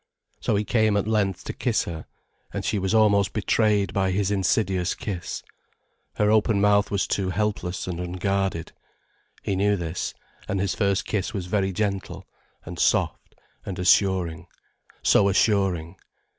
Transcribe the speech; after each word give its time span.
So 0.39 0.55
he 0.55 0.63
came 0.65 0.97
at 0.97 1.05
length 1.07 1.43
to 1.43 1.53
kiss 1.53 1.83
her, 1.83 2.07
and 2.51 2.65
she 2.65 2.79
was 2.79 2.95
almost 2.95 3.33
betrayed 3.33 3.93
by 3.93 4.09
his 4.09 4.31
insidious 4.31 4.95
kiss. 4.95 5.43
Her 6.15 6.31
open 6.31 6.59
mouth 6.59 6.89
was 6.89 7.05
too 7.05 7.29
helpless 7.29 7.85
and 7.85 7.99
unguarded. 7.99 8.71
He 9.43 9.55
knew 9.55 9.75
this, 9.77 10.15
and 10.47 10.59
his 10.59 10.73
first 10.73 11.05
kiss 11.05 11.35
was 11.35 11.45
very 11.45 11.71
gentle, 11.71 12.25
and 12.65 12.79
soft, 12.79 13.35
and 13.63 13.77
assuring, 13.77 14.47
so 15.03 15.29
assuring. 15.29 15.97